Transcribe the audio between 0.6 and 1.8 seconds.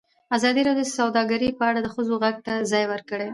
راډیو د سوداګري په اړه